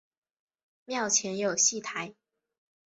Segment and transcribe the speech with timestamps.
[0.85, 2.15] 庙前有戏台。